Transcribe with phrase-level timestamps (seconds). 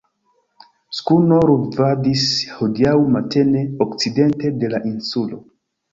[0.99, 2.25] Skuno luvadis
[2.61, 5.45] hodiaŭ matene okcidente de la Insulo.